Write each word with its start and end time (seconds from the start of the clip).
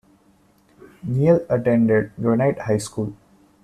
Neal 1.03 1.45
attended 1.47 2.11
Granite 2.19 2.57
High 2.61 2.79
School. 2.79 3.15